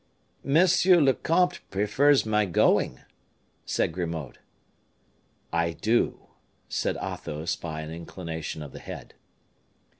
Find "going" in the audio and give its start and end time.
2.47-3.01